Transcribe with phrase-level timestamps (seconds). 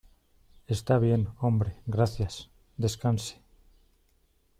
[0.65, 2.49] Está bien, hombre, gracias.
[2.75, 3.39] Descanse.